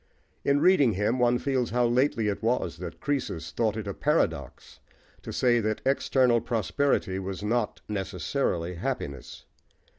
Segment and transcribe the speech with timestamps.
[0.43, 4.79] In reading him one feels how lately it was that Croesus thought it a paradox
[5.21, 9.45] to say that external prosperity was not necessarily happiness.